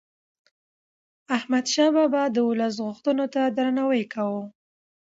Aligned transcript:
احمد 1.37 1.65
شاه 1.73 1.91
بابا 1.95 2.23
د 2.31 2.37
ولس 2.49 2.75
غوښتنو 2.85 3.25
ته 3.33 3.41
درناوی 3.57 4.03
کاوه. 4.13 4.43